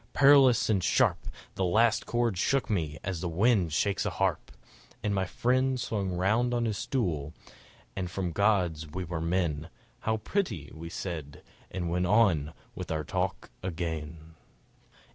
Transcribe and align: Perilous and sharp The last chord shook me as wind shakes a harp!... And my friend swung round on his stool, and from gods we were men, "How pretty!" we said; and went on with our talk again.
Perilous 0.13 0.67
and 0.67 0.83
sharp 0.83 1.27
The 1.53 1.63
last 1.63 2.07
chord 2.07 2.35
shook 2.35 2.71
me 2.71 2.97
as 3.03 3.23
wind 3.23 3.71
shakes 3.71 4.03
a 4.03 4.09
harp!... 4.09 4.51
And 5.03 5.13
my 5.13 5.25
friend 5.25 5.79
swung 5.79 6.13
round 6.13 6.55
on 6.55 6.65
his 6.65 6.79
stool, 6.79 7.35
and 7.95 8.09
from 8.09 8.31
gods 8.31 8.87
we 8.87 9.03
were 9.03 9.21
men, 9.21 9.69
"How 9.99 10.17
pretty!" 10.17 10.71
we 10.73 10.89
said; 10.89 11.43
and 11.69 11.87
went 11.91 12.07
on 12.07 12.53
with 12.73 12.89
our 12.89 13.03
talk 13.03 13.51
again. 13.61 14.33